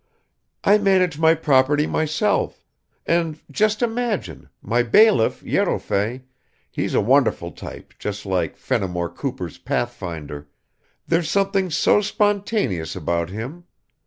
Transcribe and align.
I 0.63 0.79
manage 0.79 1.19
my 1.19 1.35
property 1.35 1.85
myself, 1.85 2.65
and 3.05 3.39
just 3.51 3.83
imagine, 3.83 4.49
my 4.59 4.81
bailiff 4.81 5.43
Yerofay 5.43 6.23
he's 6.71 6.95
a 6.95 7.01
wonderful 7.01 7.51
type, 7.51 7.93
just 7.99 8.25
like 8.25 8.57
Fenimore 8.57 9.11
Cooper's 9.11 9.59
Pathfinder 9.59 10.49
there's 11.05 11.29
something 11.29 11.69
so 11.69 12.01
spontaneous 12.01 12.95
about 12.95 13.29
him! 13.29 13.65